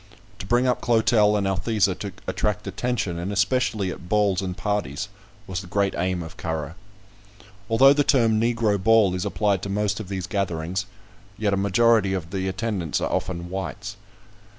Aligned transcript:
To 0.39 0.47
bring 0.47 0.65
up 0.65 0.81
Clotel 0.81 1.35
and 1.37 1.45
Althesa 1.45 1.93
to 1.99 2.11
attract 2.25 2.65
attention, 2.65 3.19
and 3.19 3.31
especially 3.31 3.91
at 3.91 4.09
balls 4.09 4.41
and 4.41 4.57
parties, 4.57 5.09
was 5.45 5.61
the 5.61 5.67
great 5.67 5.93
aim 5.95 6.23
of 6.23 6.37
Currer. 6.37 6.73
Although 7.69 7.93
the 7.93 8.03
term 8.03 8.41
"Negro 8.41 8.83
ball" 8.83 9.13
is 9.13 9.25
applied 9.25 9.61
to 9.61 9.69
most 9.69 9.99
of 9.99 10.07
these 10.09 10.25
gatherings, 10.25 10.87
yet 11.37 11.53
a 11.53 11.55
majority 11.55 12.13
of 12.15 12.31
the 12.31 12.47
attendants 12.47 12.99
are 12.99 13.11
often 13.11 13.51
whites. 13.51 13.95